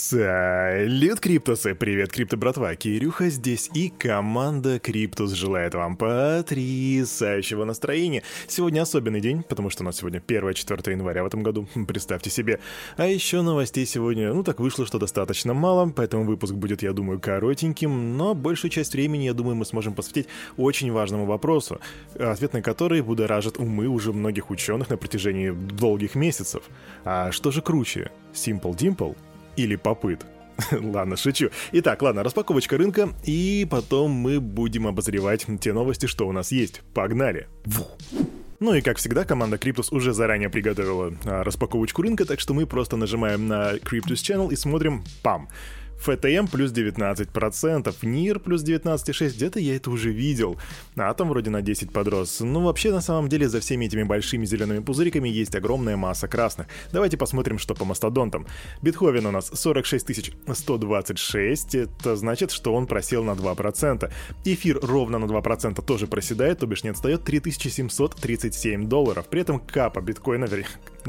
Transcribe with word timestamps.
Салют, 0.00 1.18
Криптусы! 1.18 1.74
Привет, 1.74 2.12
Крипто 2.12 2.36
братва! 2.36 2.76
Кирюха 2.76 3.30
здесь 3.30 3.68
и 3.74 3.88
команда 3.88 4.78
Криптус 4.78 5.32
желает 5.32 5.74
вам 5.74 5.96
потрясающего 5.96 7.64
настроения. 7.64 8.22
Сегодня 8.46 8.82
особенный 8.82 9.20
день, 9.20 9.42
потому 9.42 9.70
что 9.70 9.82
у 9.82 9.86
нас 9.86 9.96
сегодня 9.96 10.20
1-4 10.20 10.90
января 10.92 11.24
в 11.24 11.26
этом 11.26 11.42
году, 11.42 11.66
представьте 11.88 12.30
себе. 12.30 12.60
А 12.96 13.06
еще 13.06 13.42
новостей 13.42 13.84
сегодня, 13.86 14.32
ну 14.32 14.44
так 14.44 14.60
вышло, 14.60 14.86
что 14.86 15.00
достаточно 15.00 15.52
мало, 15.52 15.90
поэтому 15.90 16.22
выпуск 16.22 16.54
будет, 16.54 16.80
я 16.84 16.92
думаю, 16.92 17.18
коротеньким, 17.18 18.16
но 18.16 18.36
большую 18.36 18.70
часть 18.70 18.92
времени, 18.92 19.24
я 19.24 19.34
думаю, 19.34 19.56
мы 19.56 19.64
сможем 19.64 19.94
посвятить 19.94 20.28
очень 20.56 20.92
важному 20.92 21.26
вопросу, 21.26 21.80
ответ 22.14 22.52
на 22.52 22.62
который 22.62 23.02
будоражит 23.02 23.58
умы 23.58 23.88
уже 23.88 24.12
многих 24.12 24.50
ученых 24.50 24.90
на 24.90 24.96
протяжении 24.96 25.50
долгих 25.50 26.14
месяцев. 26.14 26.62
А 27.04 27.32
что 27.32 27.50
же 27.50 27.62
круче, 27.62 28.12
Simple 28.32 28.76
Dimple 28.76 29.16
или 29.58 29.76
попыт. 29.76 30.24
ладно, 30.72 31.16
шучу. 31.16 31.50
Итак, 31.72 32.02
ладно, 32.02 32.22
распаковочка 32.22 32.76
рынка, 32.76 33.10
и 33.24 33.66
потом 33.70 34.10
мы 34.10 34.40
будем 34.40 34.86
обозревать 34.86 35.46
те 35.60 35.72
новости, 35.72 36.06
что 36.06 36.26
у 36.26 36.32
нас 36.32 36.52
есть. 36.52 36.82
Погнали! 36.94 37.48
Ну 38.60 38.74
и 38.74 38.80
как 38.80 38.96
всегда, 38.96 39.24
команда 39.24 39.56
Cryptus 39.56 39.88
уже 39.92 40.12
заранее 40.12 40.48
приготовила 40.48 41.14
а, 41.24 41.44
распаковочку 41.44 42.02
рынка, 42.02 42.24
так 42.24 42.40
что 42.40 42.54
мы 42.54 42.66
просто 42.66 42.96
нажимаем 42.96 43.46
на 43.46 43.76
Cryptus 43.76 44.14
Channel 44.14 44.52
и 44.52 44.56
смотрим, 44.56 45.04
пам, 45.22 45.48
ФТМ 46.00 46.46
плюс 46.46 46.72
19%, 46.72 47.94
НИР 48.02 48.40
плюс 48.40 48.64
19,6%, 48.64 49.28
где-то 49.34 49.60
я 49.60 49.76
это 49.76 49.90
уже 49.90 50.10
видел. 50.10 50.56
Атом 50.96 51.28
вроде 51.28 51.50
на 51.50 51.62
10 51.62 51.92
подрос. 51.92 52.40
Ну 52.40 52.62
вообще 52.62 52.90
на 52.92 53.00
самом 53.00 53.28
деле 53.28 53.48
за 53.48 53.60
всеми 53.60 53.86
этими 53.86 54.02
большими 54.02 54.44
зелеными 54.44 54.80
пузыриками 54.80 55.28
есть 55.28 55.54
огромная 55.54 55.96
масса 55.96 56.28
красных. 56.28 56.68
Давайте 56.92 57.16
посмотрим, 57.16 57.58
что 57.58 57.74
по 57.74 57.84
мастодонтам. 57.84 58.46
Битховен 58.82 59.26
у 59.26 59.30
нас 59.30 59.50
46 59.52 60.32
126, 60.52 61.74
это 61.74 62.16
значит, 62.16 62.50
что 62.50 62.74
он 62.74 62.86
просел 62.86 63.24
на 63.24 63.32
2%. 63.32 64.10
Эфир 64.44 64.78
ровно 64.82 65.18
на 65.18 65.24
2% 65.24 65.84
тоже 65.84 66.06
проседает, 66.06 66.58
то 66.58 66.66
бишь 66.66 66.84
не 66.84 66.90
отстает 66.90 67.24
3737 67.24 68.88
долларов. 68.88 69.26
При 69.26 69.40
этом 69.40 69.60
капа 69.60 70.00
биткоина, 70.00 70.46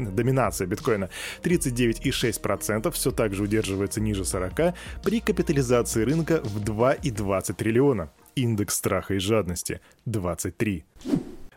доминация 0.06 0.66
биткоина 0.66 1.10
39,6%, 1.42 2.90
все 2.90 3.10
так 3.10 3.34
же 3.34 3.42
удерживается 3.42 4.00
ниже 4.00 4.24
40, 4.24 4.74
при 5.02 5.20
капитализации 5.20 6.02
рынка 6.04 6.40
в 6.42 6.62
2,20 6.62 7.54
триллиона. 7.54 8.10
Индекс 8.36 8.76
страха 8.76 9.14
и 9.14 9.18
жадности 9.18 9.80
23. 10.06 10.84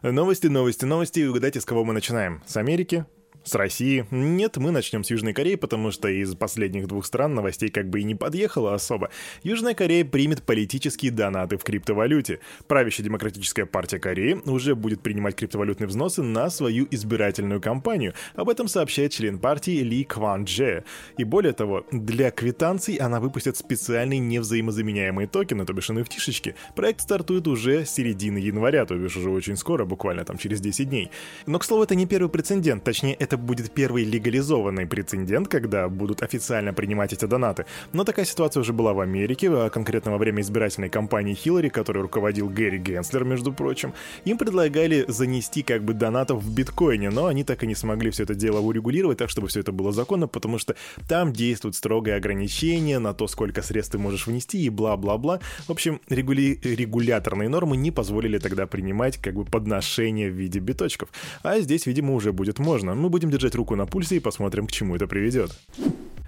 Новости, 0.02 0.47
новости, 0.47 0.86
новости. 0.86 1.19
И 1.19 1.27
угадайте, 1.27 1.61
с 1.61 1.66
кого 1.66 1.86
мы 1.86 1.94
начинаем? 1.94 2.41
С 2.45 2.58
Америки? 2.58 3.05
С 3.44 3.55
России? 3.55 4.05
Нет, 4.09 4.55
мы 4.55 4.72
начнем 4.72 5.03
с 5.03 5.11
Южной 5.11 5.33
Кореи, 5.33 5.55
потому 5.55 5.91
что 5.91 6.08
из 6.08 6.33
последних 6.33 6.88
двух 6.88 7.05
стран 7.05 7.36
новостей 7.36 7.69
как 7.69 7.89
бы 7.89 7.99
и 7.99 8.05
не 8.05 8.16
подъехало 8.16 8.73
особо. 8.73 9.09
Южная 9.44 9.73
Корея 9.73 10.05
примет 10.05 10.44
политические 10.44 11.11
донаты 11.11 11.58
в 11.58 11.64
криптовалюте. 11.66 12.39
Правящая 12.67 13.03
Демократическая 13.03 13.66
партия 13.66 13.99
Кореи 13.99 14.39
уже 14.45 14.75
будет 14.75 15.02
принимать 15.02 15.36
криптовалютные 15.36 15.89
взносы 15.89 16.23
на 16.23 16.49
свою 16.49 16.88
избирательную 16.89 17.59
кампанию. 17.59 18.14
Об 18.36 18.47
этом 18.47 18.69
сообщает 18.69 19.11
член 19.11 19.38
партии 19.38 19.81
Ли 19.81 20.05
Кван 20.05 20.45
Дже. 20.45 20.86
И 21.17 21.25
более 21.25 21.52
того, 21.52 21.86
для 21.91 22.31
квитанций 22.31 22.95
она 22.95 23.19
выпустит 23.19 23.58
специальные 23.58 24.19
невзаимозаменяемые 24.19 25.27
токены, 25.27 25.66
то 25.66 25.73
бишь 25.73 25.89
NFT-шечки. 25.89 26.55
Проект 26.77 27.02
стартует 27.02 27.49
уже 27.49 27.83
с 27.86 27.89
середины 27.89 28.38
января, 28.38 28.86
то 28.86 28.95
бишь 28.95 29.17
уже 29.17 29.30
очень 29.30 29.58
скоро, 29.58 29.83
буквально 29.83 30.23
там 30.23 30.38
через 30.38 30.61
10 30.61 30.89
дней. 30.89 31.11
Но, 31.45 31.59
к 31.59 31.66
слову, 31.66 31.83
это 31.83 31.95
не 31.95 32.05
первый 32.05 32.30
прецедент, 32.30 32.86
точнее, 32.86 33.16
это 33.16 33.33
это 33.34 33.38
будет 33.42 33.72
первый 33.72 34.03
легализованный 34.03 34.86
прецедент, 34.86 35.48
когда 35.48 35.89
будут 35.89 36.22
официально 36.22 36.72
принимать 36.72 37.14
эти 37.14 37.26
донаты. 37.26 37.66
Но 37.92 38.03
такая 38.03 38.26
ситуация 38.26 38.62
уже 38.62 38.73
была 38.73 38.94
в 38.94 39.00
Америке, 39.00 39.50
а 39.50 39.70
конкретно 39.72 40.12
во 40.12 40.20
время 40.20 40.42
избирательной 40.42 40.89
кампании 40.89 41.34
Хиллари, 41.34 41.70
которой 41.70 42.00
руководил 42.04 42.48
Гэри 42.48 42.78
Генслер, 42.78 43.23
между 43.23 43.52
прочим. 43.52 43.94
Им 44.26 44.38
предлагали 44.38 45.05
занести 45.08 45.64
как 45.64 45.83
бы 45.83 45.94
донатов 45.94 46.44
в 46.44 46.54
биткоине, 46.54 47.10
но 47.10 47.26
они 47.26 47.44
так 47.44 47.64
и 47.64 47.67
не 47.67 47.73
смогли 47.73 48.11
все 48.11 48.23
это 48.23 48.36
дело 48.36 48.60
урегулировать 48.60 49.17
так, 49.17 49.32
чтобы 49.32 49.48
все 49.48 49.61
это 49.61 49.71
было 49.71 49.92
законно, 49.92 50.27
потому 50.27 50.60
что 50.60 50.76
там 51.10 51.33
действует 51.33 51.73
строгое 51.76 52.17
ограничение 52.17 53.00
на 53.00 53.15
то, 53.15 53.27
сколько 53.27 53.64
средств 53.64 53.94
ты 53.94 53.98
можешь 53.98 54.27
внести 54.27 54.61
и 54.64 54.70
бла-бла-бла. 54.70 55.39
В 55.67 55.71
общем, 55.71 56.02
регули... 56.08 56.60
регуляторные 56.64 57.50
нормы 57.50 57.77
не 57.77 57.89
позволили 57.89 58.38
тогда 58.38 58.67
принимать 58.67 59.17
как 59.17 59.33
бы 59.33 59.45
подношение 59.45 60.30
в 60.30 60.33
виде 60.33 60.60
биточков. 60.60 61.10
А 61.42 61.60
здесь, 61.60 61.88
видимо, 61.88 62.14
уже 62.14 62.32
будет 62.32 62.60
можно. 62.60 62.94
Мы 62.94 63.10
будем 63.10 63.23
будем 63.23 63.32
держать 63.32 63.56
руку 63.56 63.76
на 63.76 63.86
пульсе 63.86 64.17
и 64.17 64.20
посмотрим, 64.20 64.67
к 64.67 64.72
чему 64.72 64.95
это 64.95 65.08
приведет. 65.08 65.52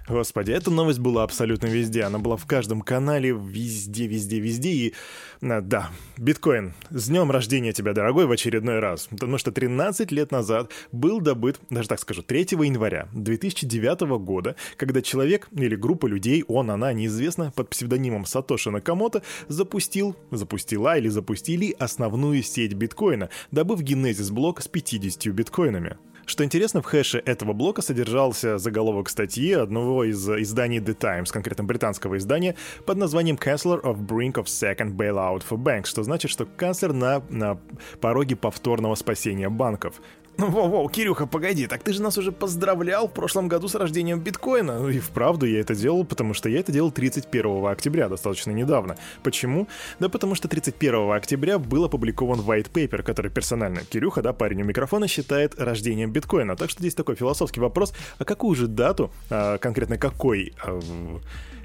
Господи, 0.08 0.52
эта 0.52 0.70
новость 0.70 1.00
была 1.00 1.24
абсолютно 1.24 1.66
везде. 1.66 2.04
Она 2.04 2.18
была 2.18 2.36
в 2.36 2.46
каждом 2.46 2.80
канале, 2.80 3.30
везде, 3.30 4.06
везде, 4.06 4.38
везде. 4.38 4.70
И 4.70 4.94
а, 5.42 5.60
да, 5.60 5.90
биткоин, 6.16 6.74
с 6.90 7.08
днем 7.08 7.30
рождения 7.30 7.72
тебя, 7.72 7.92
дорогой, 7.92 8.26
в 8.26 8.30
очередной 8.30 8.78
раз. 8.78 9.08
Потому 9.10 9.36
что 9.36 9.50
13 9.50 10.10
лет 10.12 10.30
назад 10.30 10.70
был 10.92 11.20
добыт, 11.20 11.58
даже 11.70 11.88
так 11.88 11.98
скажу, 11.98 12.22
3 12.22 12.46
января 12.52 13.08
2009 13.12 14.00
года, 14.20 14.54
когда 14.76 15.02
человек 15.02 15.48
или 15.52 15.74
группа 15.74 16.06
людей, 16.06 16.44
он, 16.46 16.70
она, 16.70 16.92
неизвестно, 16.92 17.52
под 17.54 17.68
псевдонимом 17.68 18.24
Сатоши 18.26 18.70
Накамото 18.70 19.22
запустил, 19.48 20.16
запустила 20.30 20.96
или 20.96 21.08
запустили 21.08 21.74
основную 21.78 22.42
сеть 22.42 22.74
биткоина, 22.74 23.28
добыв 23.50 23.82
генезис 23.82 24.30
блок 24.30 24.62
с 24.62 24.68
50 24.68 25.26
биткоинами. 25.34 25.98
Что 26.26 26.42
интересно, 26.42 26.82
в 26.82 26.86
хэше 26.86 27.22
этого 27.24 27.52
блока 27.52 27.82
содержался 27.82 28.58
заголовок 28.58 29.08
статьи 29.08 29.52
одного 29.52 30.02
из 30.02 30.28
изданий 30.28 30.78
The 30.78 30.94
Times, 30.94 31.32
конкретно 31.32 31.62
британского 31.62 32.16
издания, 32.18 32.56
под 32.84 32.98
названием 32.98 33.36
«Chancellor 33.36 33.80
of 33.80 34.04
Brink 34.04 34.32
of 34.32 34.46
Second 34.46 34.96
Bailout 34.96 35.44
for 35.48 35.56
Banks», 35.56 35.86
что 35.86 36.02
значит, 36.02 36.32
что 36.32 36.44
канцлер 36.44 36.92
на, 36.92 37.22
на 37.30 37.60
пороге 38.00 38.34
повторного 38.34 38.96
спасения 38.96 39.48
банков. 39.48 40.00
Ну, 40.38 40.50
воу-воу, 40.50 40.90
Кирюха, 40.90 41.26
погоди, 41.26 41.66
так 41.66 41.82
ты 41.82 41.94
же 41.94 42.02
нас 42.02 42.18
уже 42.18 42.30
поздравлял 42.30 43.08
в 43.08 43.12
прошлом 43.12 43.48
году 43.48 43.68
с 43.68 43.74
рождением 43.74 44.20
биткоина. 44.20 44.78
Ну 44.80 44.90
и 44.90 44.98
вправду 44.98 45.46
я 45.46 45.60
это 45.60 45.74
делал, 45.74 46.04
потому 46.04 46.34
что 46.34 46.50
я 46.50 46.60
это 46.60 46.72
делал 46.72 46.92
31 46.92 47.66
октября, 47.66 48.10
достаточно 48.10 48.50
недавно. 48.50 48.96
Почему? 49.22 49.66
Да 49.98 50.10
потому 50.10 50.34
что 50.34 50.46
31 50.46 51.12
октября 51.12 51.58
был 51.58 51.84
опубликован 51.84 52.40
white 52.40 52.70
paper, 52.70 53.02
который 53.02 53.30
персонально 53.30 53.80
Кирюха, 53.80 54.20
да, 54.20 54.34
парень 54.34 54.60
у 54.60 54.64
микрофона, 54.66 55.08
считает 55.08 55.58
рождением 55.58 56.12
биткоина. 56.12 56.54
Так 56.54 56.68
что 56.68 56.80
здесь 56.80 56.94
такой 56.94 57.14
философский 57.14 57.60
вопрос, 57.60 57.94
а 58.18 58.24
какую 58.24 58.54
же 58.56 58.66
дату, 58.66 59.10
а, 59.30 59.56
конкретно 59.56 59.96
какой... 59.96 60.52
А, 60.62 60.78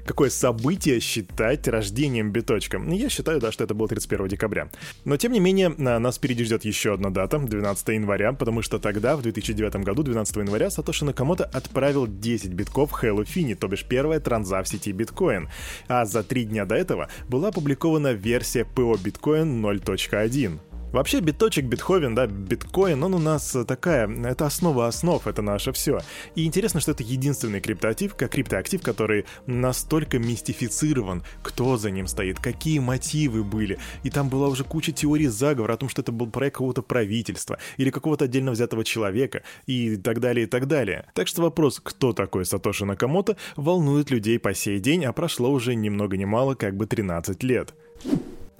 какое 0.04 0.30
событие 0.30 1.00
считать 1.00 1.68
рождением 1.68 2.32
биточка. 2.32 2.80
Я 2.88 3.08
считаю, 3.08 3.40
да, 3.40 3.52
что 3.52 3.64
это 3.64 3.74
было 3.74 3.88
31 3.88 4.28
декабря. 4.28 4.70
Но, 5.04 5.16
тем 5.16 5.32
не 5.32 5.40
менее, 5.40 5.68
нас 5.68 6.16
впереди 6.16 6.44
ждет 6.44 6.64
еще 6.64 6.94
одна 6.94 7.10
дата, 7.10 7.38
12 7.38 7.88
января, 7.88 8.32
потому 8.32 8.62
что 8.62 8.78
тогда, 8.78 9.16
в 9.16 9.22
2009 9.22 9.76
году, 9.76 10.02
12 10.02 10.36
января, 10.36 10.70
Сатоши 10.70 11.04
Накамото 11.04 11.44
отправил 11.44 12.06
10 12.06 12.52
битков 12.52 12.92
Хэллу 12.92 13.24
Фини, 13.24 13.54
то 13.54 13.68
бишь 13.68 13.84
первая 13.84 14.20
транза 14.20 14.62
в 14.62 14.68
сети 14.68 14.92
биткоин. 14.92 15.48
А 15.88 16.04
за 16.04 16.22
три 16.22 16.44
дня 16.44 16.64
до 16.64 16.74
этого 16.74 17.08
была 17.28 17.48
опубликована 17.48 18.12
версия 18.12 18.66
PO 18.74 18.94
Bitcoin 19.02 19.60
0.1. 19.60 20.58
Вообще, 20.92 21.20
биточек, 21.20 21.64
битховен, 21.64 22.14
да, 22.14 22.26
биткоин, 22.26 23.02
он 23.02 23.14
у 23.14 23.18
нас 23.18 23.56
такая, 23.66 24.06
это 24.26 24.44
основа 24.44 24.86
основ, 24.88 25.26
это 25.26 25.40
наше 25.40 25.72
все. 25.72 26.00
И 26.34 26.44
интересно, 26.44 26.80
что 26.80 26.90
это 26.90 27.02
единственный 27.02 27.62
криптоактив, 27.62 28.14
криптоактив, 28.14 28.82
который 28.82 29.24
настолько 29.46 30.18
мистифицирован, 30.18 31.22
кто 31.42 31.78
за 31.78 31.90
ним 31.90 32.06
стоит, 32.06 32.40
какие 32.40 32.78
мотивы 32.78 33.42
были. 33.42 33.78
И 34.02 34.10
там 34.10 34.28
была 34.28 34.48
уже 34.48 34.64
куча 34.64 34.92
теорий 34.92 35.28
заговора 35.28 35.72
о 35.72 35.76
том, 35.78 35.88
что 35.88 36.02
это 36.02 36.12
был 36.12 36.26
проект 36.26 36.56
какого-то 36.56 36.82
правительства 36.82 37.58
или 37.78 37.88
какого-то 37.88 38.26
отдельно 38.26 38.50
взятого 38.50 38.84
человека 38.84 39.44
и 39.66 39.96
так 39.96 40.20
далее, 40.20 40.44
и 40.44 40.48
так 40.48 40.68
далее. 40.68 41.06
Так 41.14 41.26
что 41.26 41.40
вопрос, 41.40 41.80
кто 41.82 42.12
такой 42.12 42.44
Сатоши 42.44 42.84
Накамото, 42.84 43.38
волнует 43.56 44.10
людей 44.10 44.38
по 44.38 44.52
сей 44.52 44.78
день, 44.78 45.06
а 45.06 45.14
прошло 45.14 45.50
уже 45.50 45.74
ни 45.74 45.88
много 45.88 46.18
ни 46.18 46.26
мало, 46.26 46.54
как 46.54 46.76
бы 46.76 46.86
13 46.86 47.42
лет. 47.42 47.74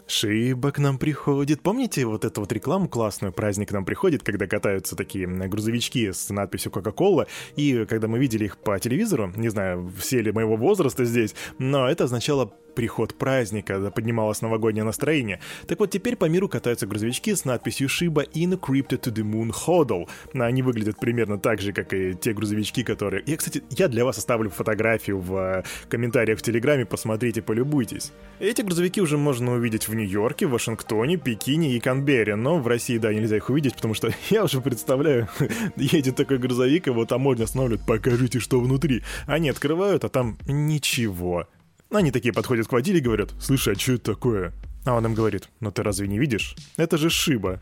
Шиба 0.06 0.72
к 0.72 0.78
нам 0.78 0.98
приходит. 0.98 1.62
Помните 1.62 2.04
вот 2.04 2.24
эту 2.24 2.40
вот 2.40 2.52
рекламу 2.52 2.88
классную? 2.88 3.32
Праздник 3.32 3.68
к 3.68 3.72
нам 3.72 3.84
приходит, 3.84 4.22
когда 4.22 4.46
катаются 4.46 4.96
такие 4.96 5.26
грузовички 5.26 6.12
с 6.12 6.28
надписью 6.30 6.72
Coca-Cola. 6.72 7.26
И 7.56 7.86
когда 7.86 8.08
мы 8.08 8.18
видели 8.18 8.44
их 8.44 8.58
по 8.58 8.78
телевизору, 8.78 9.32
не 9.36 9.48
знаю, 9.48 9.90
все 9.98 10.20
ли 10.20 10.32
моего 10.32 10.56
возраста 10.56 11.04
здесь, 11.04 11.34
но 11.58 11.88
это 11.88 12.04
означало 12.04 12.52
приход 12.74 13.14
праздника, 13.14 13.90
поднималось 13.90 14.42
новогоднее 14.42 14.84
настроение. 14.84 15.40
Так 15.66 15.80
вот, 15.80 15.90
теперь 15.90 16.16
по 16.16 16.26
миру 16.26 16.48
катаются 16.48 16.86
грузовички 16.86 17.34
с 17.34 17.44
надписью 17.44 17.88
Shiba 17.88 18.28
Encrypted 18.32 19.00
to 19.00 19.12
the 19.12 19.22
Moon 19.22 19.50
Hodl. 19.50 20.08
Они 20.34 20.62
выглядят 20.62 20.98
примерно 20.98 21.38
так 21.38 21.60
же, 21.60 21.72
как 21.72 21.92
и 21.92 22.14
те 22.14 22.32
грузовички, 22.32 22.82
которые... 22.82 23.22
Я, 23.26 23.36
кстати, 23.36 23.62
я 23.70 23.88
для 23.88 24.04
вас 24.04 24.18
оставлю 24.18 24.50
фотографию 24.50 25.18
в 25.18 25.36
э, 25.36 25.62
комментариях 25.88 26.38
в 26.38 26.42
Телеграме, 26.42 26.86
посмотрите, 26.86 27.42
полюбуйтесь. 27.42 28.12
Эти 28.38 28.62
грузовики 28.62 29.00
уже 29.00 29.18
можно 29.18 29.52
увидеть 29.52 29.88
в 29.88 29.94
Нью-Йорке, 29.94 30.46
Вашингтоне, 30.46 31.16
Пекине 31.16 31.76
и 31.76 31.80
Канберре, 31.80 32.36
но 32.36 32.58
в 32.58 32.66
России, 32.66 32.98
да, 32.98 33.12
нельзя 33.12 33.36
их 33.36 33.50
увидеть, 33.50 33.74
потому 33.74 33.94
что 33.94 34.10
я 34.30 34.44
уже 34.44 34.60
представляю, 34.60 35.28
едет 35.76 36.16
такой 36.16 36.38
грузовик, 36.38 36.86
его 36.86 37.04
таможня 37.04 37.44
останавливает, 37.44 37.86
покажите, 37.86 38.40
что 38.40 38.60
внутри. 38.60 39.02
Они 39.26 39.48
открывают, 39.48 40.04
а 40.04 40.08
там 40.08 40.38
ничего. 40.46 41.46
Они 41.92 42.10
такие 42.10 42.32
подходят 42.32 42.68
к 42.68 42.72
водиле 42.72 42.98
и 42.98 43.02
говорят, 43.02 43.30
слушай, 43.38 43.74
а 43.74 43.78
что 43.78 43.92
это 43.92 44.14
такое? 44.14 44.52
А 44.84 44.94
он 44.94 45.04
им 45.06 45.14
говорит, 45.14 45.48
ну 45.60 45.70
ты 45.70 45.82
разве 45.82 46.08
не 46.08 46.18
видишь? 46.18 46.56
Это 46.76 46.96
же 46.96 47.10
шиба. 47.10 47.60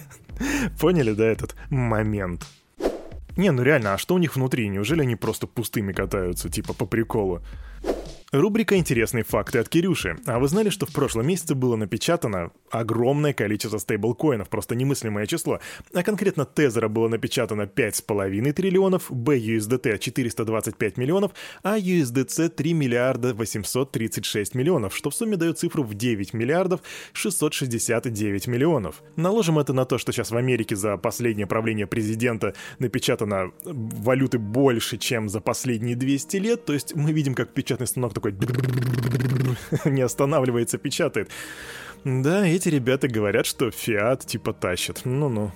Поняли, 0.80 1.12
да, 1.12 1.26
этот 1.26 1.54
момент? 1.68 2.46
Не, 3.36 3.50
ну 3.50 3.62
реально, 3.62 3.94
а 3.94 3.98
что 3.98 4.14
у 4.14 4.18
них 4.18 4.36
внутри? 4.36 4.68
Неужели 4.68 5.02
они 5.02 5.16
просто 5.16 5.46
пустыми 5.46 5.92
катаются, 5.92 6.48
типа 6.48 6.72
по 6.74 6.86
приколу? 6.86 7.42
Рубрика 8.32 8.78
«Интересные 8.78 9.24
факты 9.24 9.58
от 9.58 9.68
Кирюши». 9.68 10.16
А 10.24 10.38
вы 10.38 10.48
знали, 10.48 10.70
что 10.70 10.86
в 10.86 10.92
прошлом 10.94 11.26
месяце 11.26 11.54
было 11.54 11.76
напечатано 11.76 12.50
огромное 12.70 13.34
количество 13.34 13.76
стейблкоинов, 13.76 14.48
просто 14.48 14.74
немыслимое 14.74 15.26
число. 15.26 15.60
А 15.92 16.02
конкретно 16.02 16.46
Тезера 16.46 16.88
было 16.88 17.08
напечатано 17.08 17.64
5,5 17.64 18.52
триллионов, 18.54 19.10
BUSDT 19.10 19.98
425 19.98 20.96
миллионов, 20.96 21.32
а 21.62 21.78
USDC 21.78 22.48
3 22.48 22.72
миллиарда 22.72 23.34
836 23.34 24.54
миллионов, 24.54 24.96
что 24.96 25.10
в 25.10 25.14
сумме 25.14 25.36
дает 25.36 25.58
цифру 25.58 25.82
в 25.82 25.92
9 25.92 26.32
миллиардов 26.32 26.80
669 27.12 28.46
миллионов. 28.46 29.02
Наложим 29.16 29.58
это 29.58 29.74
на 29.74 29.84
то, 29.84 29.98
что 29.98 30.10
сейчас 30.10 30.30
в 30.30 30.36
Америке 30.38 30.74
за 30.74 30.96
последнее 30.96 31.46
правление 31.46 31.86
президента 31.86 32.54
напечатано 32.78 33.52
валюты 33.62 34.38
больше, 34.38 34.96
чем 34.96 35.28
за 35.28 35.42
последние 35.42 35.96
200 35.96 36.36
лет, 36.38 36.64
то 36.64 36.72
есть 36.72 36.94
мы 36.94 37.12
видим, 37.12 37.34
как 37.34 37.52
печатный 37.52 37.86
станок 37.86 38.21
такой 38.30 38.38
не 39.92 40.02
останавливается, 40.02 40.78
печатает. 40.78 41.30
Да, 42.04 42.46
эти 42.46 42.68
ребята 42.68 43.08
говорят, 43.08 43.46
что 43.46 43.70
фиат 43.70 44.26
типа 44.26 44.52
тащит. 44.52 45.02
Ну-ну. 45.04 45.52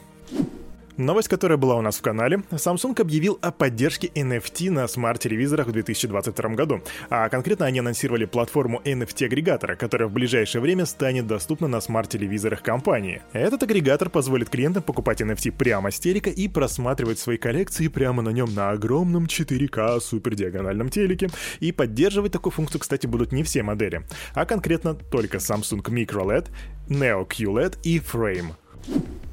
Новость, 0.96 1.28
которая 1.28 1.58
была 1.58 1.76
у 1.76 1.82
нас 1.82 1.98
в 1.98 2.00
канале. 2.00 2.38
Samsung 2.50 2.98
объявил 2.98 3.38
о 3.42 3.52
поддержке 3.52 4.06
NFT 4.14 4.70
на 4.70 4.88
смарт-телевизорах 4.88 5.66
в 5.66 5.72
2022 5.72 6.50
году. 6.54 6.80
А 7.10 7.28
конкретно 7.28 7.66
они 7.66 7.80
анонсировали 7.80 8.24
платформу 8.24 8.80
NFT-агрегатора, 8.82 9.76
которая 9.76 10.08
в 10.08 10.12
ближайшее 10.12 10.62
время 10.62 10.86
станет 10.86 11.26
доступна 11.26 11.68
на 11.68 11.82
смарт-телевизорах 11.82 12.62
компании. 12.62 13.20
Этот 13.34 13.62
агрегатор 13.62 14.08
позволит 14.08 14.48
клиентам 14.48 14.82
покупать 14.82 15.20
NFT 15.20 15.52
прямо 15.52 15.90
с 15.90 16.00
телека 16.00 16.30
и 16.30 16.48
просматривать 16.48 17.18
свои 17.18 17.36
коллекции 17.36 17.88
прямо 17.88 18.22
на 18.22 18.30
нем 18.30 18.54
на 18.54 18.70
огромном 18.70 19.26
4К 19.26 20.00
супердиагональном 20.00 20.88
телеке. 20.88 21.28
И 21.60 21.72
поддерживать 21.72 22.32
такую 22.32 22.54
функцию, 22.54 22.80
кстати, 22.80 23.06
будут 23.06 23.32
не 23.32 23.42
все 23.42 23.62
модели, 23.62 24.06
а 24.34 24.46
конкретно 24.46 24.94
только 24.94 25.36
Samsung 25.36 25.82
Micro 25.82 26.24
LED, 26.24 26.48
Neo 26.88 27.28
QLED 27.28 27.80
и 27.82 27.98
Frame. 27.98 28.54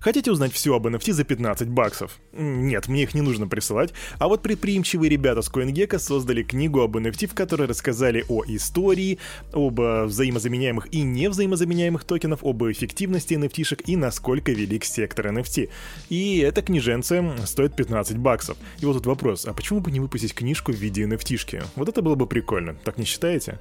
Хотите 0.04 0.32
узнать 0.32 0.52
все 0.52 0.76
об 0.76 0.86
NFT 0.86 1.14
за 1.14 1.24
15 1.24 1.70
баксов? 1.70 2.20
Нет, 2.34 2.90
мне 2.90 3.04
их 3.04 3.14
не 3.14 3.22
нужно 3.22 3.48
присылать. 3.48 3.94
А 4.20 4.28
вот 4.28 4.42
предприимчивые 4.42 5.10
ребята 5.10 5.42
с 5.42 5.50
CoinGecko 5.50 5.98
создали 5.98 6.44
книгу 6.44 6.82
об 6.82 6.98
NFT, 6.98 7.28
в 7.28 7.34
которой 7.34 7.70
рассказали 7.70 8.26
о 8.28 8.44
истории, 8.46 9.18
об 9.54 9.80
э, 9.80 10.04
взаимозаменяемых 10.04 10.94
и 10.94 11.04
невзаимозаменяемых 11.04 12.04
токенов, 12.04 12.44
об 12.44 12.66
эффективности 12.66 13.36
NFT-шек 13.36 13.82
и 13.86 13.96
насколько 13.96 14.52
велик 14.52 14.84
сектор 14.84 15.28
NFT. 15.28 15.70
И 16.10 16.40
эта 16.40 16.62
книженция 16.62 17.38
стоит 17.46 17.74
15 17.78 18.18
баксов. 18.18 18.58
И 18.82 18.86
вот 18.86 18.96
тут 18.96 19.06
вопрос, 19.06 19.46
а 19.46 19.54
почему 19.54 19.80
бы 19.80 19.90
не 19.90 20.02
выпустить 20.02 20.34
книжку 20.34 20.74
в 20.74 20.76
виде 20.76 21.04
NFT-шки? 21.04 21.64
Вот 21.78 21.88
это 21.88 22.02
было 22.02 22.16
бы 22.16 22.28
прикольно, 22.28 22.76
так 22.84 22.98
не 22.98 23.06
считаете? 23.06 23.58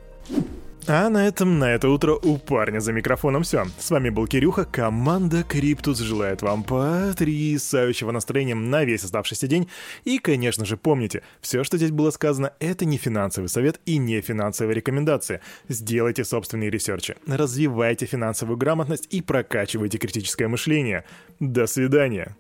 А 0.89 1.09
на 1.09 1.29
этом 1.29 1.61
на 1.61 1.73
это 1.73 1.89
утро 1.89 2.15
у 2.15 2.39
парня 2.39 2.81
за 2.81 2.93
микрофоном 2.93 3.45
все. 3.45 3.67
С 3.79 3.91
вами 3.93 4.11
был 4.11 4.27
Кирюха, 4.27 4.65
команда 4.65 5.45
Криптус 5.45 5.99
желает 5.99 6.43
вам 6.43 6.65
потрясающего 6.65 8.11
настроения 8.11 8.57
на 8.57 8.85
весь 8.85 9.05
оставшийся 9.05 9.47
день. 9.47 9.69
И, 10.05 10.19
конечно 10.19 10.65
же, 10.65 10.77
помните, 10.77 11.23
все, 11.41 11.63
что 11.63 11.77
здесь 11.77 11.93
было 11.93 12.11
сказано, 12.11 12.53
это 12.59 12.85
не 12.85 12.99
финансовый 12.99 13.47
совет 13.47 13.81
и 13.87 13.97
не 13.97 14.21
финансовая 14.21 14.75
рекомендация. 14.75 15.41
Сделайте 15.69 16.25
собственные 16.25 16.71
ресерчи, 16.71 17.15
развивайте 17.29 18.07
финансовую 18.07 18.57
грамотность 18.57 19.07
и 19.11 19.23
прокачивайте 19.23 19.99
критическое 19.99 20.49
мышление. 20.49 21.05
До 21.39 21.69
свидания. 21.69 22.37